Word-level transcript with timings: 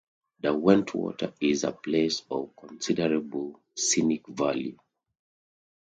Derwentwater 0.41 1.31
is 1.39 1.63
a 1.63 1.71
place 1.73 2.23
of 2.31 2.55
considerable 2.55 3.59
scenic 3.75 4.25
value. 4.27 4.75